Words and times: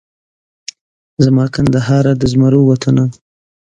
زما 1.23 1.45
کندهاره 1.55 2.11
د 2.17 2.23
زمرو 2.31 2.61
وطنه 2.65 3.05